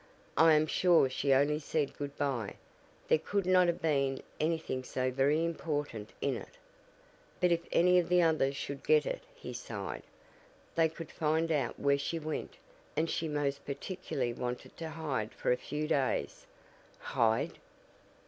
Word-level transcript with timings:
I 0.35 0.53
am 0.53 0.65
sure 0.65 1.11
she 1.11 1.31
only 1.31 1.59
said 1.59 1.95
good 1.95 2.17
bye; 2.17 2.55
there 3.07 3.19
could 3.19 3.45
not 3.45 3.67
have 3.67 3.83
been 3.83 4.23
anything 4.39 4.83
so 4.83 5.11
very 5.11 5.45
important 5.45 6.09
in 6.21 6.35
it." 6.37 6.57
"But 7.39 7.51
if 7.51 7.59
any 7.71 7.99
of 7.99 8.09
the 8.09 8.19
others 8.19 8.55
should 8.55 8.83
get 8.83 9.05
it," 9.05 9.21
he 9.35 9.53
sighed. 9.53 10.01
"They 10.73 10.89
could 10.89 11.11
find 11.11 11.51
out 11.51 11.79
where 11.79 11.99
she 11.99 12.17
went, 12.17 12.55
and 12.97 13.11
she 13.11 13.27
most 13.27 13.63
particularly 13.63 14.33
wanted 14.33 14.75
to 14.77 14.89
hide 14.89 15.35
for 15.35 15.51
a 15.51 15.55
few 15.55 15.87
days." 15.87 16.47
"Hide!" 16.97 17.59